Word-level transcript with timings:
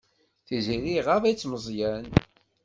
Tiziri 0.45 0.91
iɣaḍ-itt 0.99 1.47
Meẓyan. 1.51 2.05